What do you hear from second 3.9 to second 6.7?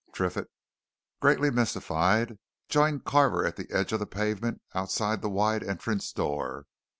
of the pavement outside the wide entrance door.